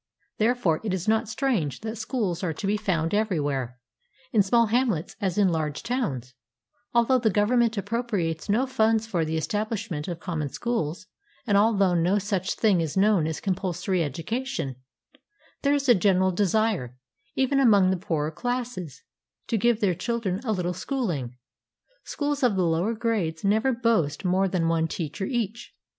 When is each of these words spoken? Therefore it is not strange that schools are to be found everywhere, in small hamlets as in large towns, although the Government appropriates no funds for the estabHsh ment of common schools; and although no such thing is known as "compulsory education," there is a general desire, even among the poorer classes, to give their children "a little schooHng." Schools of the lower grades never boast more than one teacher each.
Therefore 0.39 0.81
it 0.83 0.95
is 0.95 1.07
not 1.07 1.29
strange 1.29 1.81
that 1.81 1.95
schools 1.95 2.43
are 2.43 2.53
to 2.53 2.65
be 2.65 2.75
found 2.75 3.13
everywhere, 3.13 3.77
in 4.31 4.41
small 4.41 4.65
hamlets 4.65 5.15
as 5.21 5.37
in 5.37 5.49
large 5.49 5.83
towns, 5.83 6.33
although 6.91 7.19
the 7.19 7.29
Government 7.29 7.77
appropriates 7.77 8.49
no 8.49 8.65
funds 8.65 9.05
for 9.05 9.23
the 9.23 9.37
estabHsh 9.37 9.91
ment 9.91 10.07
of 10.07 10.19
common 10.19 10.49
schools; 10.49 11.05
and 11.45 11.55
although 11.55 11.93
no 11.93 12.17
such 12.17 12.55
thing 12.55 12.81
is 12.81 12.97
known 12.97 13.27
as 13.27 13.39
"compulsory 13.39 14.03
education," 14.03 14.75
there 15.61 15.75
is 15.75 15.87
a 15.87 15.93
general 15.93 16.31
desire, 16.31 16.97
even 17.35 17.59
among 17.59 17.91
the 17.91 17.95
poorer 17.95 18.31
classes, 18.31 19.03
to 19.45 19.55
give 19.55 19.81
their 19.81 19.93
children 19.93 20.39
"a 20.43 20.51
little 20.51 20.73
schooHng." 20.73 21.33
Schools 22.05 22.41
of 22.41 22.55
the 22.55 22.65
lower 22.65 22.95
grades 22.95 23.43
never 23.43 23.71
boast 23.71 24.25
more 24.25 24.47
than 24.47 24.67
one 24.67 24.87
teacher 24.87 25.25
each. 25.25 25.75